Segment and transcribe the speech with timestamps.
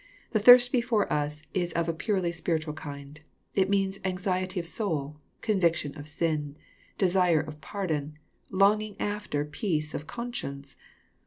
[0.31, 3.21] The thirst before us is of a purely spiritual kind.
[3.53, 6.57] It means anxiety of soul,— conviction of sin,—
[6.97, 8.17] desire of pardon,—
[8.49, 10.75] longing after peace of conscience.